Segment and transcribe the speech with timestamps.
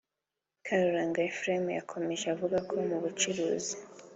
[0.65, 3.73] Karuranga Ephraim yakomeje avuga ko mu bucuruzi